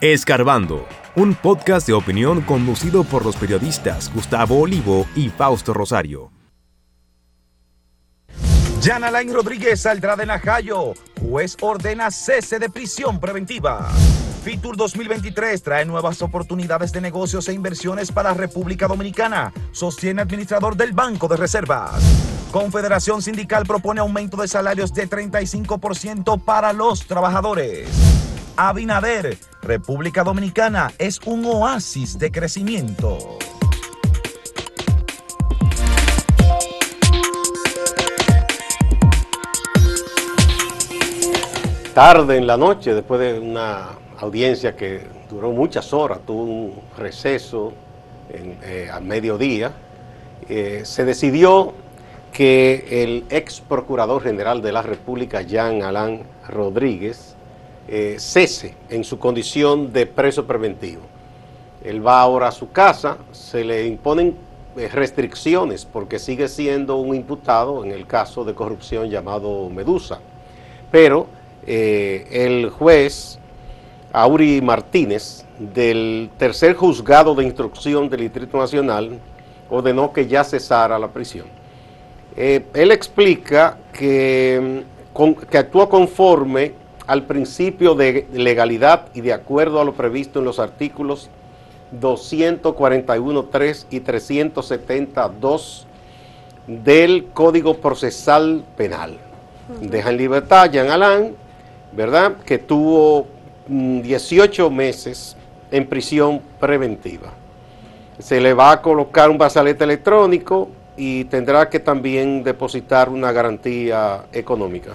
[0.00, 6.32] Escarbando, un podcast de opinión conducido por los periodistas Gustavo Olivo y Fausto Rosario.
[8.82, 10.94] Jan Alain Rodríguez saldrá de Najayo.
[11.20, 13.90] Juez ordena cese de prisión preventiva.
[14.42, 20.92] Fitur 2023 trae nuevas oportunidades de negocios e inversiones para República Dominicana, sostiene administrador del
[20.92, 22.02] Banco de Reservas.
[22.50, 27.86] Confederación Sindical propone aumento de salarios de 35% para los trabajadores.
[28.56, 33.38] Abinader, República Dominicana es un oasis de crecimiento.
[41.94, 47.74] Tarde en la noche, después de una audiencia que duró muchas horas, tuvo un receso
[48.30, 49.72] eh, a mediodía,
[50.48, 51.74] eh, se decidió
[52.32, 57.36] que el ex procurador general de la República, Jean Alain Rodríguez,
[57.90, 61.02] eh, cese en su condición de preso preventivo.
[61.84, 64.36] Él va ahora a su casa, se le imponen
[64.92, 70.20] restricciones porque sigue siendo un imputado en el caso de corrupción llamado Medusa.
[70.90, 71.26] Pero
[71.66, 73.40] el juez
[74.12, 79.18] Auri Martínez, del tercer juzgado de instrucción del Distrito Nacional,
[79.68, 81.46] ordenó que ya cesara la prisión.
[82.36, 84.82] Eh, él explica que,
[85.48, 86.72] que actúa conforme
[87.10, 91.28] al principio de legalidad y de acuerdo a lo previsto en los artículos
[92.00, 95.86] 241.3 y 370.2
[96.68, 99.18] del Código Procesal Penal.
[99.80, 101.34] Deja en libertad a Jean Alain,
[101.90, 102.36] ¿verdad?
[102.46, 103.26] Que tuvo
[103.66, 105.36] 18 meses
[105.72, 107.32] en prisión preventiva.
[108.20, 114.26] Se le va a colocar un brazalete electrónico y tendrá que también depositar una garantía
[114.32, 114.94] económica.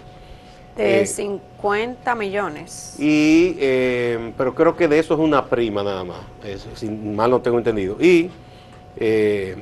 [0.76, 2.96] De 50 eh, millones.
[3.00, 6.20] Y, eh, pero creo que de eso es una prima nada más,
[6.76, 7.98] si mal no tengo entendido.
[8.00, 8.30] Y
[8.98, 9.56] eh,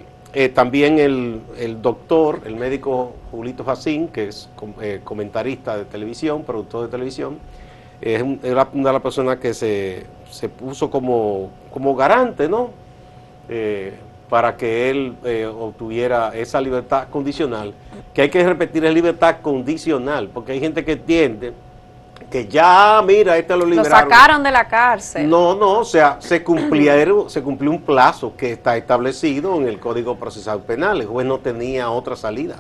[0.53, 4.49] también el, el, doctor, el médico Julito Jacín, que es
[5.03, 7.37] comentarista de televisión, productor de televisión,
[8.01, 10.05] es era una de las personas que se,
[10.57, 12.71] puso como, como garante, ¿no?
[14.29, 17.73] Para que él eh, obtuviera esa libertad condicional,
[18.13, 21.53] que hay que repetir es libertad condicional, porque hay gente que entiende
[22.33, 24.09] que ya, mira, este lo liberaron.
[24.09, 25.29] Lo sacaron de la cárcel.
[25.29, 29.79] No, no, o sea, se, cumplieron, se cumplió un plazo que está establecido en el
[29.79, 31.01] Código Procesal Penal.
[31.01, 32.55] El juez no tenía otra salida.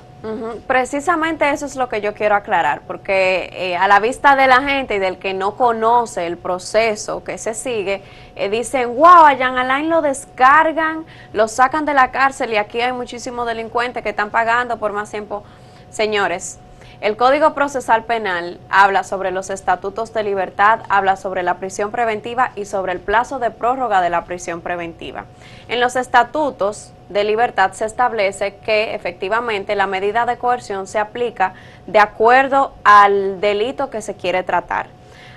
[0.67, 4.61] Precisamente eso es lo que yo quiero aclarar, porque eh, a la vista de la
[4.61, 8.03] gente y del que no conoce el proceso que se sigue,
[8.35, 11.03] eh, dicen, wow, a Jean Alain lo descargan,
[11.33, 15.09] lo sacan de la cárcel y aquí hay muchísimos delincuentes que están pagando por más
[15.09, 15.43] tiempo.
[15.89, 16.59] Señores,
[17.03, 22.53] el Código Procesal Penal habla sobre los estatutos de libertad, habla sobre la prisión preventiva
[22.55, 25.25] y sobre el plazo de prórroga de la prisión preventiva.
[25.67, 31.55] En los estatutos de libertad se establece que efectivamente la medida de coerción se aplica
[31.87, 34.87] de acuerdo al delito que se quiere tratar.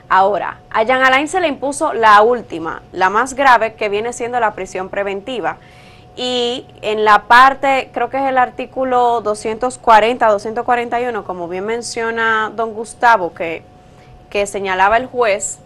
[0.08, 4.38] Ahora, a Jean Alain se le impuso la última, la más grave, que viene siendo
[4.38, 5.56] la prisión preventiva
[6.16, 12.72] y en la parte, creo que es el artículo 240, 241, como bien menciona don
[12.72, 13.62] Gustavo, que,
[14.30, 15.58] que señalaba el juez,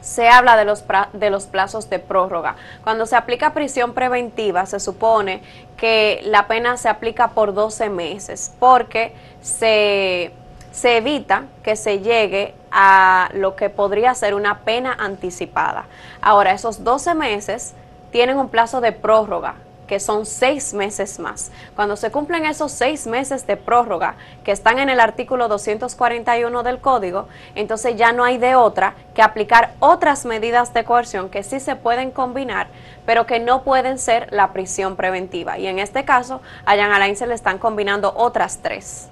[0.00, 2.54] se habla de los, de los plazos de prórroga.
[2.84, 5.42] Cuando se aplica prisión preventiva, se supone
[5.76, 10.30] que la pena se aplica por 12 meses, porque se,
[10.70, 15.86] se evita que se llegue a lo que podría ser una pena anticipada.
[16.20, 17.74] Ahora, esos 12 meses
[18.14, 19.56] tienen un plazo de prórroga
[19.88, 21.50] que son seis meses más.
[21.74, 24.14] Cuando se cumplen esos seis meses de prórroga
[24.44, 27.26] que están en el artículo 241 del código,
[27.56, 31.74] entonces ya no hay de otra que aplicar otras medidas de coerción que sí se
[31.74, 32.68] pueden combinar,
[33.04, 35.58] pero que no pueden ser la prisión preventiva.
[35.58, 39.08] Y en este caso, a Jan Alain se le están combinando otras tres,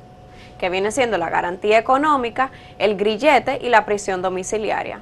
[0.61, 5.01] que viene siendo la garantía económica, el grillete y la prisión domiciliaria.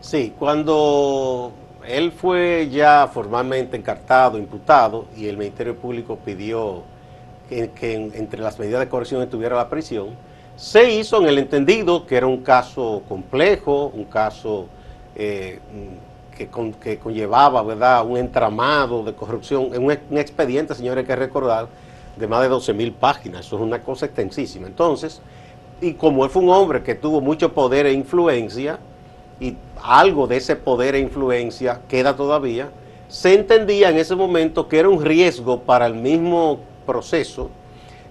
[0.00, 1.52] Sí, cuando
[1.88, 6.82] él fue ya formalmente encartado, imputado, y el Ministerio Público pidió
[7.48, 10.08] que, entre las medidas de corrección estuviera la prisión.
[10.56, 14.66] Se hizo en el entendido que era un caso complejo, un caso
[15.14, 15.60] eh,
[16.36, 18.06] que, conllevaba ¿verdad?
[18.06, 21.68] un entramado de corrupción, un, un expediente, señores, que recordar,
[22.16, 23.46] de más de 12 mil páginas.
[23.46, 24.66] Eso es una cosa extensísima.
[24.66, 25.20] Entonces,
[25.80, 28.78] y como él fue un hombre que tuvo mucho poder e influencia,
[29.40, 32.70] y algo de ese poder e influencia queda todavía,
[33.08, 37.50] se entendía en ese momento que era un riesgo para el mismo proceso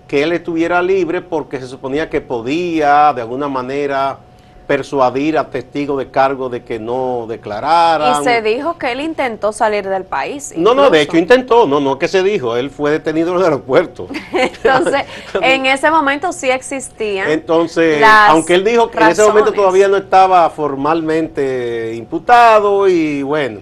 [0.08, 4.20] que él estuviera libre porque se suponía que podía de alguna manera
[4.68, 8.22] persuadir a testigos de cargo de que no declararan.
[8.22, 10.54] Y se dijo que él intentó salir del país.
[10.56, 13.44] No, no, de hecho intentó, no, no que se dijo, él fue detenido en el
[13.44, 14.08] aeropuerto.
[14.34, 15.04] Entonces,
[15.42, 17.30] en ese momento sí existían.
[17.30, 23.62] Entonces, aunque él dijo que en ese momento todavía no estaba formalmente imputado y bueno,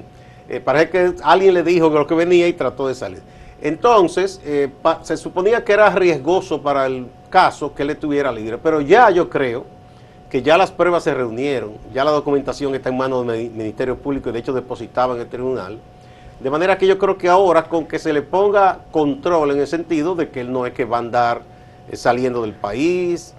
[0.49, 3.21] eh, parece que alguien le dijo que lo que venía y trató de salir.
[3.61, 4.69] Entonces, eh,
[5.03, 9.29] se suponía que era riesgoso para el caso que él estuviera libre, pero ya yo
[9.29, 9.65] creo
[10.33, 14.29] que ya las pruebas se reunieron, ya la documentación está en manos del Ministerio Público
[14.29, 15.77] y de hecho depositaba en el tribunal.
[16.39, 19.67] De manera que yo creo que ahora con que se le ponga control en el
[19.67, 21.41] sentido de que él no es que va a andar
[21.87, 23.35] eh, saliendo del país,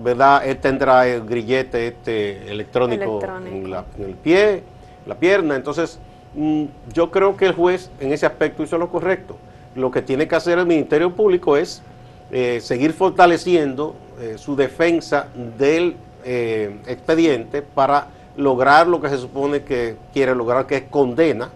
[0.00, 0.46] ¿verdad?
[0.46, 4.62] Él tendrá el grillete este electrónico, En, el pie,
[5.04, 5.56] la pierna.
[5.56, 5.98] Entonces,
[6.36, 9.36] mm, yo creo que el juez en ese aspecto hizo lo correcto.
[9.74, 11.82] Lo que tiene que hacer el Ministerio Público es
[12.30, 15.26] eh, seguir fortaleciendo eh, su defensa
[15.58, 15.96] del
[16.28, 21.50] eh, expediente para lograr lo que se supone que quiere lograr, que es condena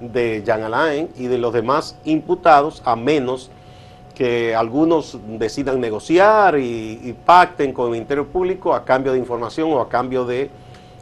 [0.00, 3.50] de Jean Alain y de los demás imputados, a menos
[4.14, 9.80] que algunos decidan negociar y, pacten con el Ministerio Público a cambio de información o
[9.80, 10.50] a cambio de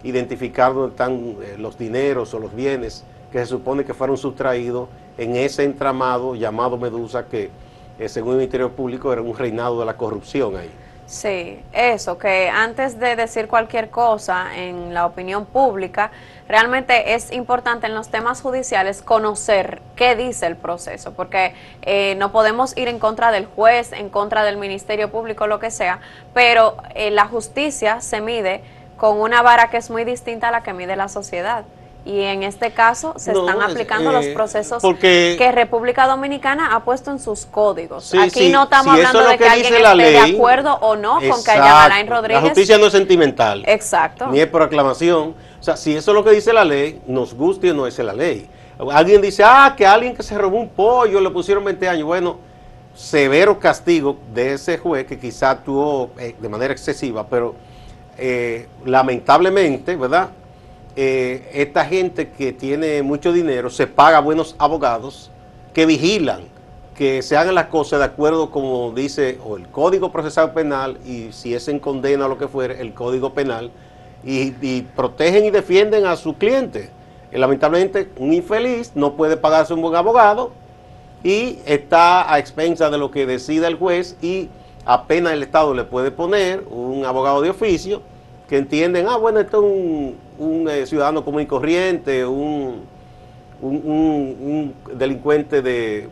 [0.02, 4.88] identificar dónde están eh, los dineros o los bienes que se supone que fueron sustraídos
[5.19, 7.50] en ese entramado llamado Medusa, que
[7.99, 10.70] eh, según el Ministerio Público era un reinado de la corrupción ahí.
[11.11, 16.12] Sí, eso, que antes de decir cualquier cosa en la opinión pública,
[16.47, 21.53] realmente es importante en los temas judiciales conocer qué dice el proceso, porque
[21.83, 25.73] eh, no podemos ir en contra del juez, en contra del Ministerio Público, lo que
[25.73, 25.99] sea,
[26.33, 28.62] pero eh, la justicia se mide
[28.97, 31.65] con una vara que es muy distinta a la que mide la sociedad.
[32.05, 37.11] Y en este caso se están aplicando los eh, procesos que República Dominicana ha puesto
[37.11, 38.14] en sus códigos.
[38.14, 41.85] Aquí no estamos hablando de que, alguien esté de acuerdo o no con que haya
[41.85, 42.43] Alain Rodríguez.
[42.43, 43.64] La justicia no es sentimental.
[43.67, 44.29] Exacto.
[44.29, 45.35] Ni es por aclamación.
[45.61, 47.99] O sea, si eso es lo que dice la ley, nos guste o no es
[47.99, 48.49] la ley.
[48.93, 52.06] Alguien dice, ah, que alguien que se robó un pollo le pusieron 20 años.
[52.06, 52.38] Bueno,
[52.94, 57.55] severo castigo de ese juez que quizá actuó eh, de manera excesiva, pero
[58.17, 60.31] eh, lamentablemente, ¿verdad?
[60.96, 65.31] Eh, esta gente que tiene mucho dinero se paga buenos abogados
[65.72, 66.40] que vigilan
[67.00, 71.32] que se hagan las cosas de acuerdo como dice o el Código Procesal Penal y
[71.32, 73.70] si es en condena o lo que fuere, el Código Penal
[74.22, 76.90] y, protegen y defienden a su cliente.
[77.32, 80.52] Y lamentablemente un infeliz no puede pagarse un buen abogado
[81.25, 84.50] y está a expensa de lo que decida el juez y
[84.84, 88.02] apenas el Estado le puede poner un abogado de oficio
[88.50, 92.81] que entienden, ah, bueno, esto es un, eh, ciudadano común y corriente, un,
[93.62, 96.08] un, delincuente de,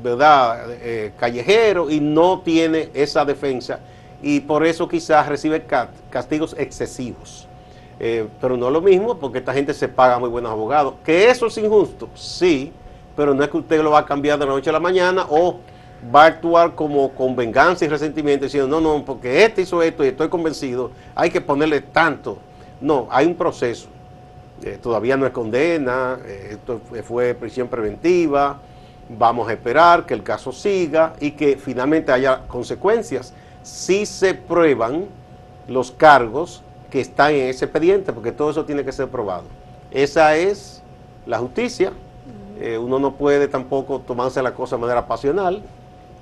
[0.00, 3.80] ¿verdad?, eh, callejero y no tiene esa defensa
[4.22, 5.64] y por eso quizás recibe
[6.10, 7.48] castigos excesivos.
[7.98, 10.94] Eh, pero no lo mismo porque esta gente se paga muy buenos abogados.
[11.04, 12.72] Que eso es injusto, sí,
[13.16, 15.26] pero no es que usted lo va a cambiar de la noche a la mañana
[15.28, 15.56] o
[16.14, 20.04] va a actuar como con venganza y resentimiento, diciendo, no, no, porque este hizo esto
[20.04, 22.38] y estoy convencido, hay que ponerle tanto.
[22.80, 23.88] No, hay un proceso.
[24.62, 28.58] Eh, todavía no es condena, eh, esto fue prisión preventiva,
[29.08, 33.32] vamos a esperar que el caso siga y que finalmente haya consecuencias
[33.62, 35.06] si se prueban
[35.66, 39.44] los cargos que están en ese expediente, porque todo eso tiene que ser probado.
[39.90, 40.82] Esa es
[41.26, 41.92] la justicia.
[42.60, 45.62] Eh, uno no puede tampoco tomarse la cosa de manera pasional.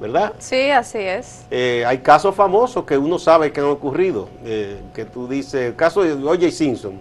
[0.00, 0.32] ¿Verdad?
[0.38, 1.46] Sí, así es.
[1.50, 5.76] Eh, hay casos famosos que uno sabe que han ocurrido, eh, que tú dices, el
[5.76, 6.50] caso de O.J.
[6.50, 7.00] Simpson.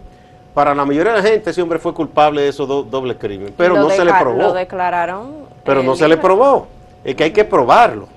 [0.54, 3.76] Para la mayoría de la gente ese hombre fue culpable de esos dobles crímenes, pero
[3.76, 4.42] no se le probó.
[4.42, 5.46] Lo declararon.
[5.64, 6.68] Pero no se le probó,
[7.04, 8.08] es que hay que probarlo.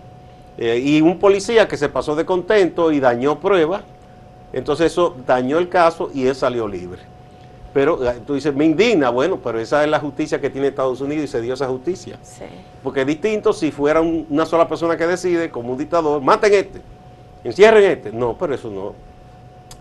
[0.57, 3.83] Eh, y un policía que se pasó de contento y dañó pruebas,
[4.53, 7.03] entonces eso dañó el caso y él salió libre.
[7.73, 11.01] Pero eh, tú dices, me indigna, bueno, pero esa es la justicia que tiene Estados
[11.01, 12.19] Unidos y se dio esa justicia.
[12.83, 16.81] Porque es distinto si fuera una sola persona que decide, como un dictador, maten este,
[17.45, 18.13] encierren este.
[18.13, 18.95] No, pero eso no.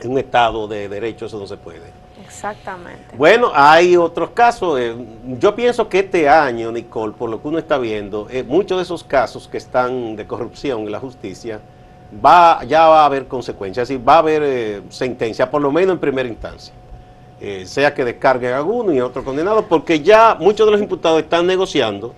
[0.02, 1.92] En un Estado de derecho eso no se puede.
[2.24, 3.16] Exactamente.
[3.18, 4.80] Bueno, hay otros casos.
[4.80, 4.96] Eh,
[5.40, 8.84] yo pienso que este año, Nicole, por lo que uno está viendo, eh, muchos de
[8.84, 11.60] esos casos que están de corrupción en la justicia,
[12.24, 16.00] va, ya va a haber consecuencias, decir, va a haber sentencia, por lo menos en
[16.00, 16.74] primera instancia.
[17.42, 20.82] Eh, sea que descarguen a uno y a otro condenado, porque ya muchos de los
[20.82, 22.14] imputados están negociando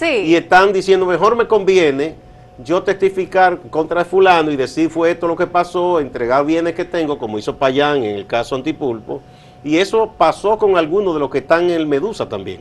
[0.00, 2.14] y están diciendo, mejor me conviene
[2.62, 7.18] yo testificar contra fulano y decir fue esto lo que pasó, entregar bienes que tengo,
[7.18, 9.22] como hizo Payán en el caso Antipulpo,
[9.64, 12.60] y eso pasó con algunos de los que están en el Medusa también,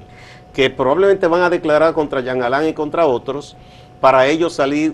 [0.54, 3.58] que probablemente van a declarar contra Jean Alain y contra otros,
[4.00, 4.94] para ellos salir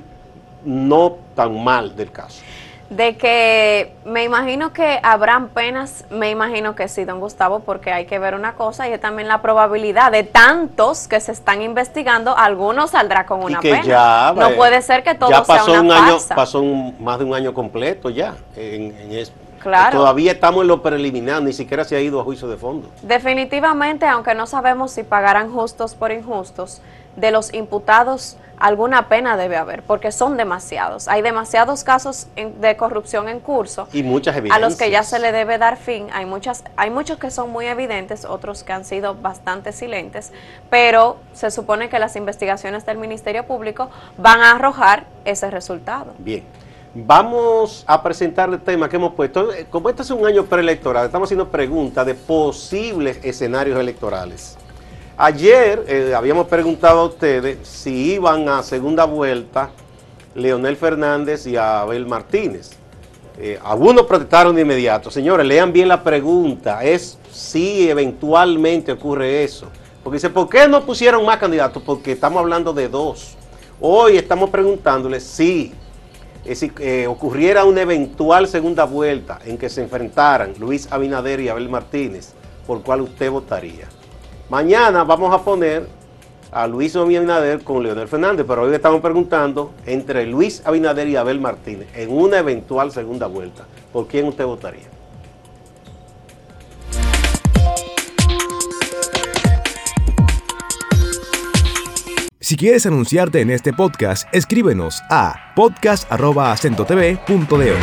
[0.66, 2.42] no tan mal del caso.
[2.92, 8.06] De que me imagino que habrán penas, me imagino que sí, don Gustavo, porque hay
[8.06, 12.38] que ver una cosa y es también la probabilidad de tantos que se están investigando,
[12.38, 14.34] algunos saldrá con una pena.
[14.36, 16.62] no puede ser que todo ya pasó sea una un año, pasó
[17.00, 19.14] más de un año completo ya en, en
[19.62, 20.00] Claro.
[20.00, 22.90] Todavía estamos en lo preliminar, ni siquiera se ha ido a juicio de fondo.
[23.02, 26.82] Definitivamente, aunque no sabemos si pagarán justos por injustos,
[27.16, 31.08] de los imputados alguna pena debe haber, porque son demasiados.
[31.08, 33.88] Hay demasiados casos de corrupción en curso.
[33.92, 36.08] Y muchas A los que ya se le debe dar fin.
[36.14, 40.32] Hay, muchas, hay muchos que son muy evidentes, otros que han sido bastante silentes,
[40.70, 46.14] pero se supone que las investigaciones del Ministerio Público van a arrojar ese resultado.
[46.20, 46.44] Bien.
[46.94, 49.48] Vamos a presentar el tema que hemos puesto.
[49.70, 54.58] Como este es un año preelectoral, estamos haciendo preguntas de posibles escenarios electorales.
[55.16, 59.70] Ayer eh, habíamos preguntado a ustedes si iban a segunda vuelta
[60.36, 62.72] Leonel Fernández y Abel Martínez.
[63.38, 65.10] Eh, algunos protestaron de inmediato.
[65.10, 66.84] Señores, lean bien la pregunta.
[66.84, 69.68] Es si eventualmente ocurre eso.
[70.04, 71.82] Porque dice, ¿por qué no pusieron más candidatos?
[71.84, 73.38] Porque estamos hablando de dos.
[73.80, 75.74] Hoy estamos preguntándoles si
[76.46, 82.34] eh, ocurriera una eventual segunda vuelta en que se enfrentaran Luis Abinader y Abel Martínez,
[82.66, 83.88] ¿por cuál usted votaría?
[84.50, 85.88] Mañana vamos a poner
[86.52, 91.16] a Luis Abinader con Leonel Fernández, pero hoy le estamos preguntando entre Luis Abinader y
[91.16, 93.66] Abel Martínez en una eventual segunda vuelta.
[93.94, 94.91] ¿Por quién usted votaría?
[102.44, 107.76] Si quieres anunciarte en este podcast, escríbenos a podcast.acentotv.de.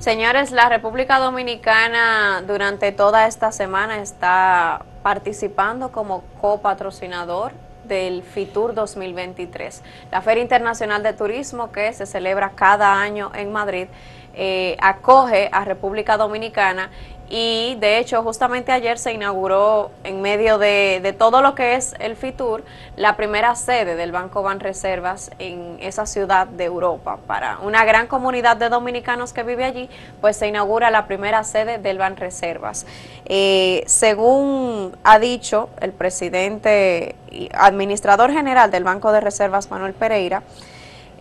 [0.00, 7.52] Señores, la República Dominicana durante toda esta semana está participando como copatrocinador
[7.84, 13.86] del FITUR 2023, la Feria Internacional de Turismo que se celebra cada año en Madrid.
[14.34, 16.90] Eh, acoge a República Dominicana
[17.34, 22.14] y de hecho justamente ayer se inauguró en medio de, todo lo que es el
[22.14, 22.62] FITUR
[22.96, 27.18] la primera sede del Banco Banreservas en esa ciudad de Europa.
[27.26, 29.88] Para una gran comunidad de dominicanos que vive allí,
[30.20, 32.84] pues se inaugura la primera sede del Banreservas.
[33.24, 40.42] Eh, según ha dicho el presidente y administrador general del Banco de Reservas, Manuel Pereira,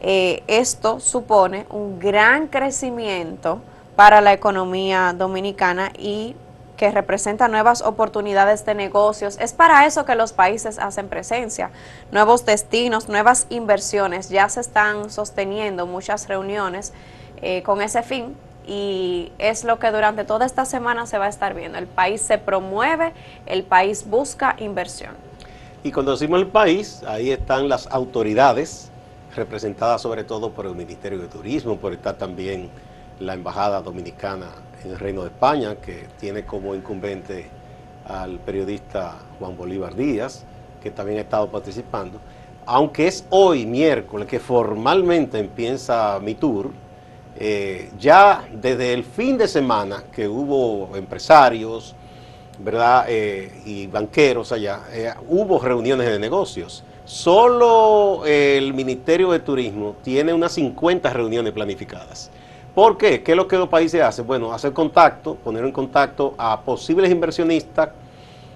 [0.02, 3.62] eh, esto supone un gran crecimiento
[3.96, 6.36] para la economía dominicana y
[6.76, 9.38] que representa nuevas oportunidades de negocios.
[9.40, 11.70] Es para eso que los países hacen presencia.
[12.12, 14.30] Nuevos destinos, nuevas inversiones.
[14.30, 16.94] Ya se están sosteniendo muchas reuniones
[17.44, 21.30] eh, con ese fin y es lo que durante toda esta semana se va a
[21.30, 21.78] estar viendo.
[21.78, 23.14] El país se promueve,
[23.46, 25.14] el país busca inversión.
[25.84, 28.91] Y cuando decimos el país, ahí están las autoridades
[29.36, 32.70] representadas sobre todo por el Ministerio de Turismo, por estar también
[33.20, 34.48] la Embajada Dominicana
[34.84, 37.48] en el Reino de España, que tiene como incumbente
[38.08, 40.44] al periodista Juan Bolívar Díaz,
[40.82, 42.20] que también ha estado participando.
[42.66, 46.72] Aunque es hoy, miércoles, que formalmente empieza mi tour,
[47.38, 51.96] eh, ya desde el fin de semana que hubo empresarios,
[52.60, 53.06] ¿verdad?
[53.08, 56.84] Eh, y banqueros allá, eh, hubo reuniones de negocios.
[57.12, 62.32] Solo el Ministerio de Turismo tiene unas 50 reuniones planificadas.
[62.74, 63.22] ¿Por qué?
[63.22, 64.26] ¿Qué es lo que los países hacen?
[64.26, 67.90] Bueno, hacer contacto, poner en contacto a posibles inversionistas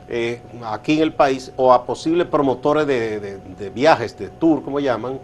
[0.07, 5.19] eh, aquí en el país o a posibles promotores de, viajes, de tour, como llaman,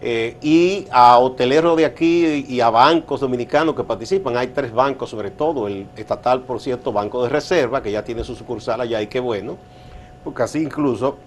[0.00, 4.36] eh, y a hoteleros de aquí y a bancos dominicanos que participan.
[4.36, 8.22] Hay tres bancos sobre todo, el estatal, por cierto, Banco de Reserva, que ya tiene
[8.22, 9.56] su sucursal allá y qué bueno,
[10.22, 11.18] porque así incluso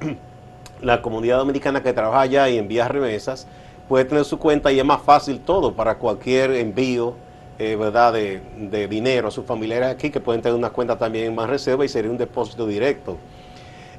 [0.81, 3.47] la comunidad dominicana que trabaja allá y envía remesas,
[3.87, 7.15] puede tener su cuenta y es más fácil todo para cualquier envío
[7.61, 8.13] eh, ¿verdad?
[8.13, 11.83] De, dinero a sus familiares aquí, que pueden tener una cuenta también en más reserva
[11.83, 13.17] y sería un depósito directo.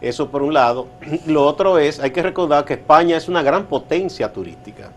[0.01, 0.87] Eso por un lado.
[1.27, 4.91] Lo otro es, hay que recordar que España es una gran potencia turística.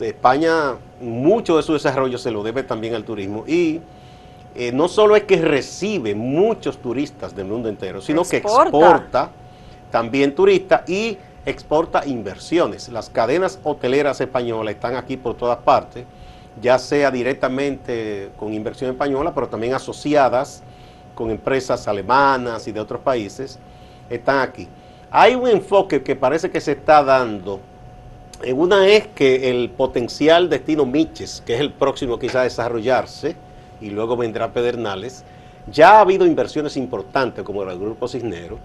[0.00, 3.80] España, mucho de su desarrollo se lo debe también al turismo y
[4.54, 9.30] eh, no solo es que recibe muchos turistas del mundo entero, sino que exporta
[9.90, 12.88] también turistas y exporta inversiones.
[12.88, 16.04] Las cadenas hoteleras españolas están aquí por todas partes,
[16.60, 20.62] ya sea directamente con inversión española, pero también asociadas
[21.14, 23.58] con empresas alemanas y de otros países,
[24.08, 24.68] están aquí.
[25.10, 27.60] Hay un enfoque que parece que se está dando.
[28.54, 33.36] Una es que el potencial destino Miches, que es el próximo quizá a desarrollarse,
[33.80, 35.24] y luego vendrá Pedernales,
[35.70, 38.58] ya ha habido inversiones importantes como el Grupo Cisnero,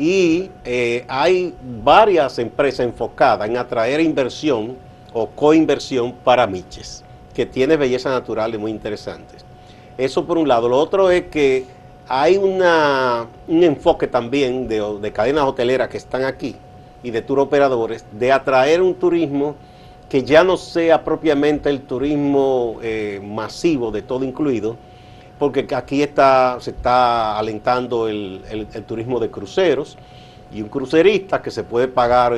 [0.00, 1.54] Y eh, hay
[1.84, 4.78] varias empresas enfocadas en atraer inversión
[5.12, 7.04] o coinversión para Miches,
[7.34, 9.44] que tiene belleza naturales muy interesantes.
[9.98, 10.70] Eso por un lado.
[10.70, 11.66] Lo otro es que
[12.08, 16.56] hay una, un enfoque también de, de cadenas hoteleras que están aquí
[17.02, 19.54] y de tour operadores de atraer un turismo
[20.08, 24.78] que ya no sea propiamente el turismo eh, masivo de todo incluido,
[25.40, 28.42] porque aquí está, se está alentando el,
[28.86, 29.96] turismo de cruceros
[30.52, 32.34] y un crucerista que se puede pagar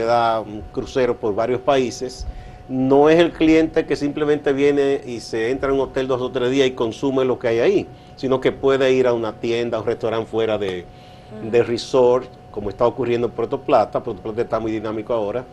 [0.47, 2.29] un crucero por varios países,
[2.69, 6.31] no es el cliente que simplemente viene y se entra en un hotel dos o
[6.31, 9.79] tres días y consume lo que hay ahí, sino que puede ir a una tienda,
[9.79, 10.85] a un restaurante fuera de,
[11.51, 15.45] de resort, como está ocurriendo en Puerto Plata, Puerto Plata está muy dinámico ahora,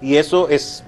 [0.00, 0.84] y eso es,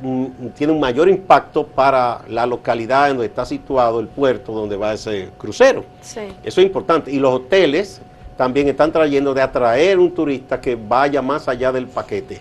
[0.57, 4.93] tiene un mayor impacto para la localidad en donde está situado el puerto donde va
[4.93, 5.85] ese crucero.
[6.03, 7.11] Eso es importante.
[7.11, 8.03] Y los hoteles
[8.37, 12.41] también están trayendo de atraer un turista que vaya más allá del paquete.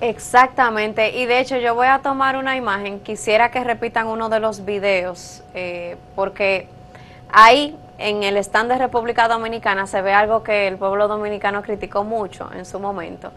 [0.00, 4.40] Exactamente, y de hecho yo voy a tomar una imagen, quisiera que repitan uno de
[4.40, 6.68] los videos, eh, porque
[7.32, 12.04] ahí en el stand de República Dominicana se ve algo que el pueblo dominicano criticó
[12.04, 13.32] mucho en su momento,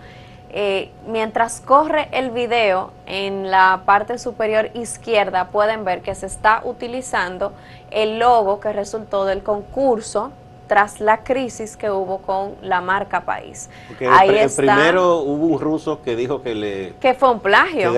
[0.51, 6.61] eh, mientras corre el video, en la parte superior izquierda pueden ver que se está
[6.63, 7.53] utilizando
[7.91, 10.31] el logo que resultó del concurso
[10.69, 13.71] tras la crisis que hubo con la marca país.
[14.11, 16.93] Ahí el, primero hubo un ruso que dijo que le...
[17.01, 17.91] Que fue un plagio.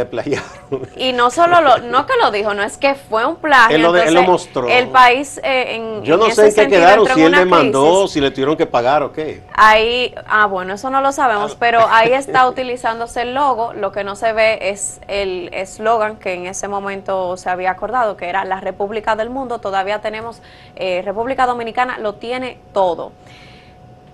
[0.95, 3.75] Y no solo lo, no que lo dijo, no es que fue un plagio.
[3.75, 4.69] Él lo, mostró.
[4.69, 8.31] El país eh, en Yo no sé en qué quedaron, si él demandó, si le
[8.31, 9.43] tuvieron que pagar o qué.
[9.53, 14.05] Ahí, ah bueno, eso no lo sabemos, pero ahí está utilizándose el logo, lo que
[14.05, 18.45] no se ve es el eslogan que en ese momento se había acordado, que era
[18.45, 20.41] la República del Mundo, todavía tenemos,
[20.77, 23.11] eh, República Dominicana lo tiene todo.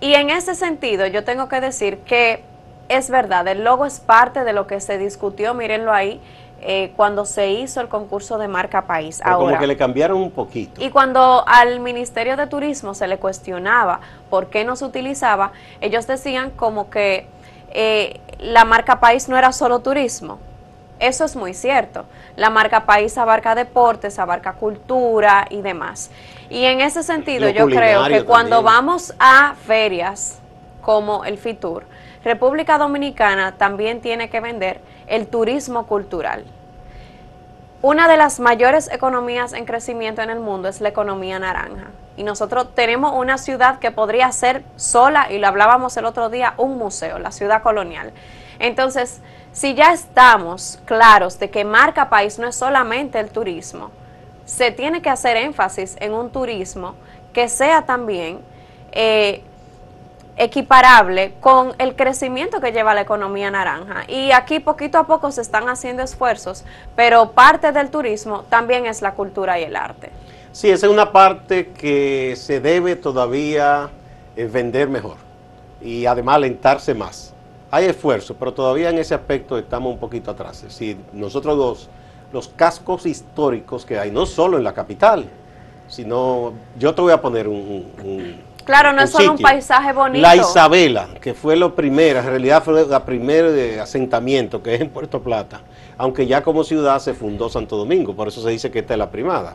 [0.00, 2.42] Y en ese sentido yo tengo que decir que
[2.88, 6.20] es verdad, el logo es parte de lo que se discutió, mírenlo ahí,
[6.60, 9.20] eh, cuando se hizo el concurso de marca país.
[9.22, 10.82] Ahora, como que le cambiaron un poquito.
[10.82, 16.06] Y cuando al Ministerio de Turismo se le cuestionaba por qué no se utilizaba, ellos
[16.06, 17.26] decían como que
[17.70, 20.38] eh, la marca país no era solo turismo.
[20.98, 22.04] Eso es muy cierto.
[22.36, 26.10] La marca país abarca deportes, abarca cultura y demás.
[26.50, 30.38] Y en ese sentido yo creo que cuando vamos a ferias
[30.80, 31.84] como el FITUR,
[32.24, 36.44] República Dominicana también tiene que vender el turismo cultural.
[37.80, 41.90] Una de las mayores economías en crecimiento en el mundo es la economía naranja.
[42.16, 46.54] Y nosotros tenemos una ciudad que podría ser sola, y lo hablábamos el otro día,
[46.56, 48.10] un museo, la ciudad colonial.
[48.58, 49.20] Entonces,
[49.52, 53.90] si ya estamos claros de que marca país no es solamente el turismo,
[54.44, 56.94] se tiene que hacer énfasis en un turismo
[57.32, 58.40] que sea también
[58.92, 59.42] eh,
[60.38, 64.04] equiparable con el crecimiento que lleva la economía naranja.
[64.08, 66.64] Y aquí poquito a poco se están haciendo esfuerzos,
[66.96, 70.10] pero parte del turismo también es la cultura y el arte.
[70.52, 73.90] Sí, esa es una parte que se debe todavía
[74.36, 75.16] eh, vender mejor
[75.80, 77.34] y además alentarse más.
[77.70, 80.64] Hay esfuerzo, pero todavía en ese aspecto estamos un poquito atrás.
[80.64, 81.88] Es nosotros dos
[82.32, 85.24] los cascos históricos que hay, no solo en la capital,
[85.88, 88.42] sino, yo te voy a poner un...
[88.64, 90.20] claro, no es solo un paisaje bonito.
[90.20, 94.80] La Isabela, que fue lo primero, en realidad fue la primera de asentamiento que es
[94.80, 95.62] en Puerto Plata,
[95.96, 98.98] aunque ya como ciudad se fundó Santo Domingo, por eso se dice que esta es
[98.98, 99.54] la primada.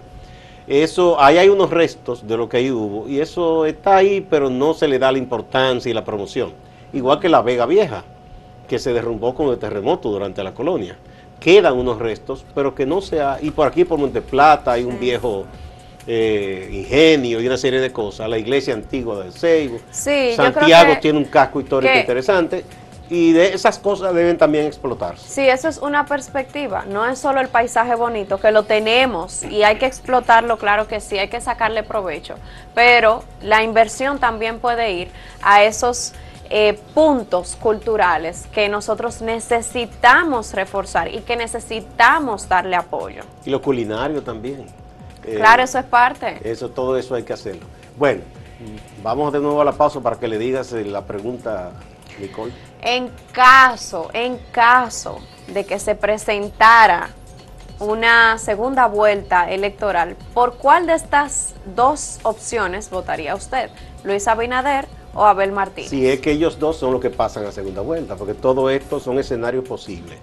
[0.65, 4.49] Eso, ahí hay unos restos de lo que ahí hubo, y eso está ahí, pero
[4.49, 6.53] no se le da la importancia y la promoción.
[6.93, 8.03] Igual que la Vega Vieja,
[8.67, 10.95] que se derrumbó con el terremoto durante la colonia.
[11.39, 14.99] Quedan unos restos, pero que no sea, y por aquí por Monte Plata hay un
[14.99, 15.45] viejo
[16.07, 21.25] eh, ingenio y una serie de cosas, la iglesia antigua del Seibo, Santiago tiene un
[21.25, 22.63] casco histórico interesante,
[23.09, 25.27] y de esas cosas deben también explotarse.
[25.27, 29.63] Sí, eso es una perspectiva, no es solo el paisaje bonito, que lo tenemos y
[29.63, 32.35] hay que explotarlo, claro que sí, hay que sacarle provecho,
[32.73, 35.09] pero la inversión también puede ir
[35.41, 36.13] a esos
[36.55, 43.23] eh, puntos culturales que nosotros necesitamos reforzar y que necesitamos darle apoyo.
[43.43, 44.67] Y lo culinario también.
[45.23, 46.39] Eh, claro, eso es parte.
[46.43, 47.65] Eso, todo eso hay que hacerlo.
[47.97, 48.21] Bueno,
[49.01, 51.71] vamos de nuevo a la pausa para que le digas eh, la pregunta,
[52.19, 52.53] Nicole.
[52.83, 57.09] En caso, en caso de que se presentara
[57.79, 63.71] una segunda vuelta electoral, ¿por cuál de estas dos opciones votaría usted?
[64.03, 65.89] Luis Abinader o Abel Martínez.
[65.89, 68.99] Si es que ellos dos son los que pasan a segunda vuelta, porque todo esto
[68.99, 70.17] son escenarios posibles.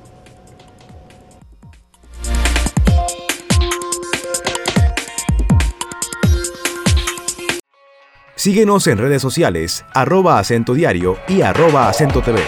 [8.34, 12.40] Síguenos en redes sociales, arroba acento diario y arroba acento TV.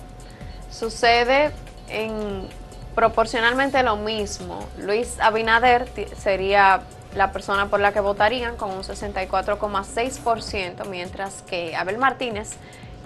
[0.71, 1.51] sucede
[1.89, 2.47] en
[2.95, 4.65] proporcionalmente lo mismo.
[4.79, 6.81] Luis Abinader sería
[7.13, 12.53] la persona por la que votarían con un 64,6%, mientras que Abel Martínez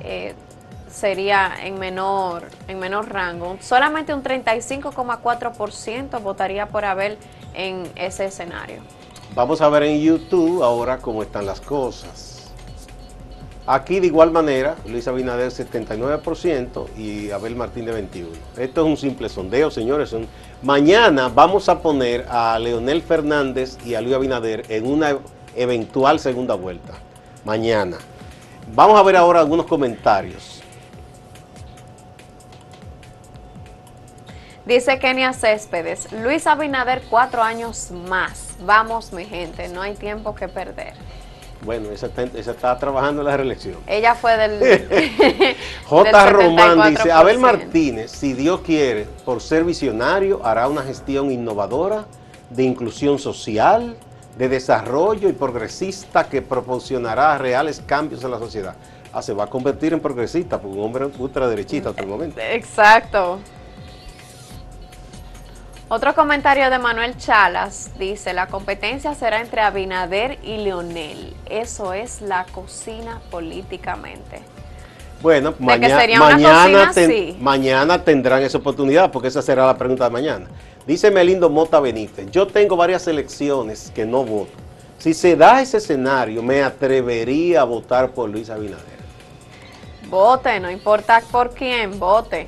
[0.04, 0.36] eh,
[0.90, 3.58] sería en menor, en menor rango.
[3.62, 7.18] Solamente un 35,4% votaría por Abel
[7.54, 8.82] en ese escenario.
[9.36, 12.40] Vamos a ver en YouTube ahora cómo están las cosas.
[13.68, 18.26] Aquí de igual manera, Luis Abinader 79% y Abel Martínez 21%.
[18.58, 20.16] Esto es un simple sondeo, señores.
[20.64, 25.20] Mañana vamos a poner a Leonel Fernández y a Luis Abinader en una
[25.56, 26.94] eventual segunda vuelta.
[27.46, 27.98] Mañana.
[28.74, 30.59] Vamos a ver ahora algunos comentarios.
[34.70, 38.50] Dice Kenia Céspedes, Luis Abinader cuatro años más.
[38.64, 40.94] Vamos mi gente, no hay tiempo que perder.
[41.64, 43.78] Bueno, esa está, trabajando en la reelección.
[43.88, 45.56] Ella fue del.
[45.86, 46.30] J.
[46.30, 52.06] Román dice: Abel Martínez, si Dios quiere, por ser visionario, hará una gestión innovadora
[52.52, 53.98] de inclusión social,
[54.38, 58.76] de desarrollo y progresista que proporcionará reales cambios en la sociedad.
[59.14, 62.40] Ah, se va a convertir en progresista, por un hombre ultraderechista hasta el momento.
[62.40, 63.40] Exacto.
[65.92, 71.36] Otro comentario de Manuel Chalas dice, la competencia será entre Abinader y Leonel.
[71.50, 74.44] Eso es la cocina políticamente.
[75.20, 76.94] Bueno, mañana,
[77.40, 80.46] mañana tendrán esa oportunidad porque esa será la pregunta de mañana.
[80.86, 84.52] Dice Melindo Mota Benítez, yo tengo varias elecciones que no voto.
[85.00, 89.00] Si se da ese escenario, me atrevería a votar por Luis Abinader.
[90.08, 92.48] Vote, no importa por quién, vote.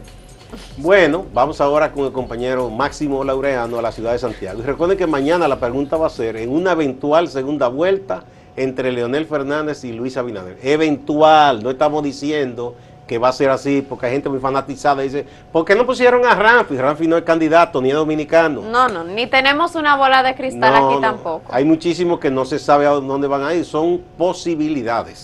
[0.78, 4.60] Bueno, vamos ahora con el compañero Máximo Laureano a la ciudad de Santiago.
[4.60, 8.24] Y recuerden que mañana la pregunta va a ser en una eventual segunda vuelta
[8.56, 10.58] entre Leonel Fernández y Luis Abinader.
[10.62, 12.76] Eventual, no estamos diciendo
[13.08, 15.86] que va a ser así, porque hay gente muy fanatizada y dice, ¿por qué no
[15.86, 16.78] pusieron a Ramfi?
[16.78, 18.62] Ramfi no es candidato, ni es dominicano.
[18.62, 21.44] No, no, ni tenemos una bola de cristal aquí tampoco.
[21.50, 25.24] Hay muchísimos que no se sabe a dónde van a ir, son posibilidades.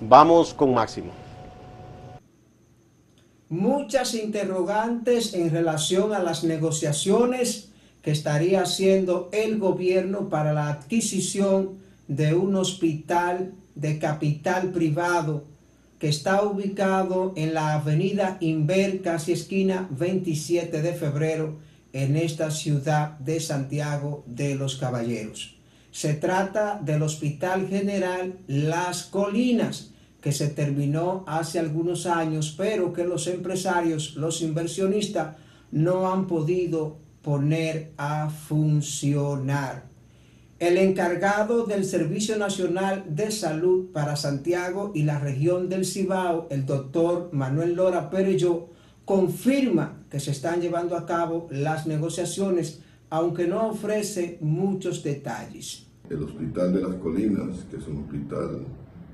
[0.00, 1.25] Vamos con Máximo
[3.48, 7.70] muchas interrogantes en relación a las negociaciones
[8.02, 11.78] que estaría haciendo el gobierno para la adquisición
[12.08, 15.44] de un hospital de capital privado
[15.98, 21.58] que está ubicado en la avenida Inver, casi esquina 27 de febrero,
[21.92, 25.56] en esta ciudad de Santiago de los Caballeros.
[25.90, 29.92] Se trata del Hospital General Las Colinas,
[30.26, 35.36] que se terminó hace algunos años, pero que los empresarios, los inversionistas,
[35.70, 39.84] no han podido poner a funcionar.
[40.58, 46.66] El encargado del Servicio Nacional de Salud para Santiago y la región del Cibao, el
[46.66, 48.70] doctor Manuel Lora Perello,
[49.04, 55.86] confirma que se están llevando a cabo las negociaciones, aunque no ofrece muchos detalles.
[56.10, 58.64] El Hospital de las Colinas, que es un hospital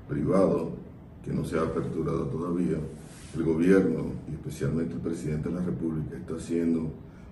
[0.09, 0.81] privado,
[1.23, 2.77] que no se ha aperturado todavía,
[3.35, 6.91] el gobierno y especialmente el presidente de la República está haciendo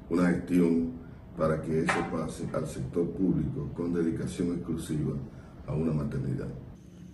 [0.09, 0.91] una gestión
[1.37, 5.13] para que eso pase al sector público con dedicación exclusiva
[5.67, 6.47] a una maternidad.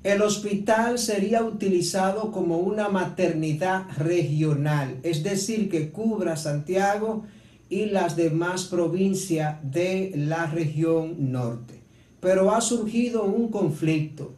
[0.04, 7.26] El hospital sería utilizado como una maternidad regional, es decir, que cubra Santiago
[7.68, 11.82] y las demás provincias de la región norte.
[12.22, 14.34] Pero ha surgido un conflicto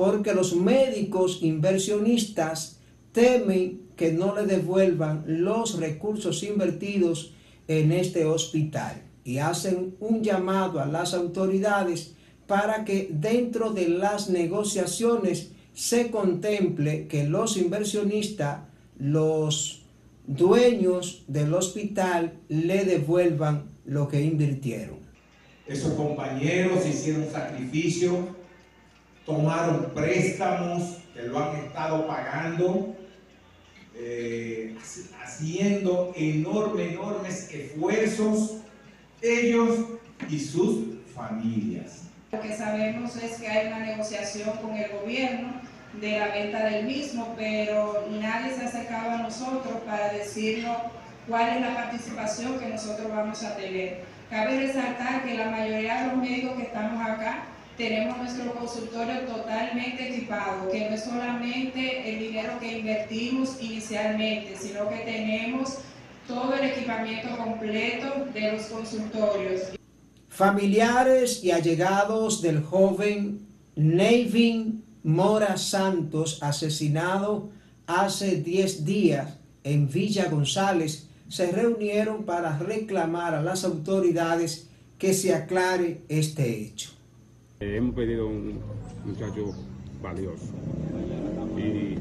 [0.00, 2.80] porque los médicos inversionistas
[3.12, 7.34] temen que no le devuelvan los recursos invertidos
[7.68, 12.14] en este hospital y hacen un llamado a las autoridades
[12.46, 18.60] para que dentro de las negociaciones se contemple que los inversionistas,
[18.98, 19.82] los
[20.26, 25.00] dueños del hospital, le devuelvan lo que invirtieron.
[25.66, 28.39] Esos compañeros hicieron sacrificio
[29.26, 32.94] tomaron préstamos que lo han estado pagando,
[33.94, 34.76] eh,
[35.22, 38.56] haciendo enormes, enormes esfuerzos
[39.22, 39.78] ellos
[40.28, 42.04] y sus familias.
[42.32, 45.60] Lo que sabemos es que hay una negociación con el gobierno
[46.00, 50.76] de la venta del mismo, pero nadie se ha acercado a nosotros para decirnos
[51.28, 54.04] cuál es la participación que nosotros vamos a tener.
[54.30, 57.46] Cabe resaltar que la mayoría de los médicos que estamos acá
[57.80, 64.86] tenemos nuestro consultorio totalmente equipado, que no es solamente el dinero que invertimos inicialmente, sino
[64.90, 65.78] que tenemos
[66.28, 69.62] todo el equipamiento completo de los consultorios.
[70.28, 77.48] Familiares y allegados del joven Nevin Mora Santos, asesinado
[77.86, 85.34] hace 10 días en Villa González, se reunieron para reclamar a las autoridades que se
[85.34, 86.99] aclare este hecho.
[87.62, 88.58] Hemos pedido un
[89.04, 89.52] muchacho
[90.02, 90.46] valioso
[91.58, 91.98] y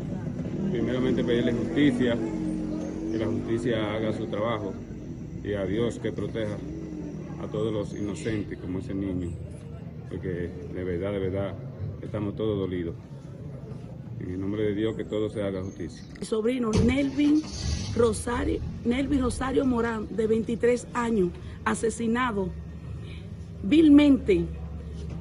[0.72, 2.18] primeramente pedirle justicia,
[3.12, 4.74] que la justicia haga su trabajo
[5.44, 6.56] y a Dios que proteja
[7.44, 9.32] a todos los inocentes como ese niño,
[10.10, 11.56] porque de verdad, de verdad,
[12.02, 12.96] estamos todos dolidos.
[14.22, 16.06] En el nombre de Dios que todo se haga justicia.
[16.22, 17.42] Sobrino Nelvin
[17.98, 21.32] Rosario, Nelvin Rosario Morán, de 23 años,
[21.66, 22.48] asesinado
[23.62, 24.46] vilmente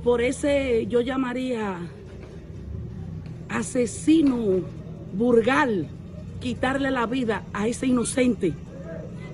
[0.02, 1.78] por ese, yo llamaría
[3.48, 4.60] asesino
[5.12, 5.88] burgal,
[6.40, 8.54] quitarle la vida a ese inocente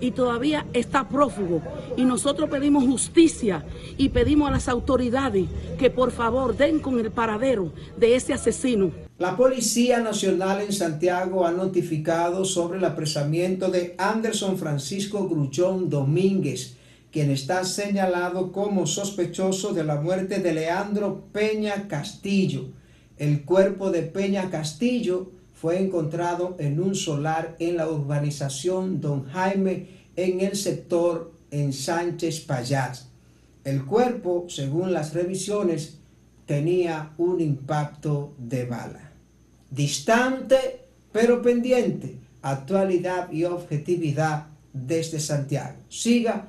[0.00, 1.62] y todavía está prófugo.
[1.96, 3.64] Y nosotros pedimos justicia
[3.96, 5.46] y pedimos a las autoridades
[5.78, 8.90] que por favor den con el paradero de ese asesino.
[9.18, 16.76] La Policía Nacional en Santiago ha notificado sobre el apresamiento de Anderson Francisco Grullón Domínguez,
[17.14, 22.70] quien está señalado como sospechoso de la muerte de Leandro Peña Castillo.
[23.16, 29.86] El cuerpo de Peña Castillo fue encontrado en un solar en la urbanización Don Jaime
[30.16, 33.10] en el sector en Sánchez Payás.
[33.62, 35.98] El cuerpo, según las revisiones,
[36.46, 39.12] tenía un impacto de bala.
[39.70, 40.80] Distante
[41.12, 45.76] pero pendiente, actualidad y objetividad desde Santiago.
[45.88, 46.48] Siga